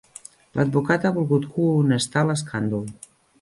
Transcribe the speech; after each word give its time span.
L'advocat 0.59 1.05
ha 1.05 1.11
volgut 1.17 1.45
cohonestar 1.57 2.25
l'escàndol. 2.31 2.89